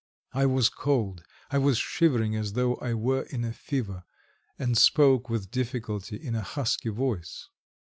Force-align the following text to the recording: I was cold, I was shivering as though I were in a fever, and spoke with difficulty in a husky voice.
I 0.33 0.47
was 0.47 0.67
cold, 0.67 1.23
I 1.51 1.59
was 1.59 1.77
shivering 1.77 2.35
as 2.35 2.53
though 2.53 2.73
I 2.77 2.95
were 2.95 3.21
in 3.29 3.43
a 3.45 3.53
fever, 3.53 4.03
and 4.57 4.75
spoke 4.75 5.29
with 5.29 5.51
difficulty 5.51 6.15
in 6.17 6.33
a 6.33 6.41
husky 6.41 6.89
voice. 6.89 7.49